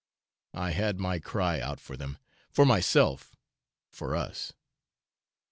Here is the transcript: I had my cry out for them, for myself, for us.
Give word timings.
I 0.55 0.71
had 0.71 0.99
my 0.99 1.19
cry 1.19 1.59
out 1.61 1.79
for 1.79 1.95
them, 1.95 2.17
for 2.49 2.65
myself, 2.65 3.35
for 3.91 4.15
us. 4.15 4.51